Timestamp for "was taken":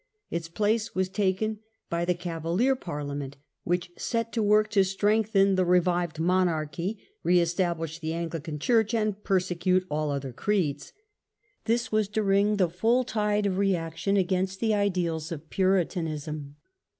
0.95-1.59